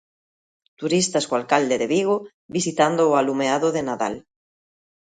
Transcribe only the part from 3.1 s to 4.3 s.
alumeado de Nadal.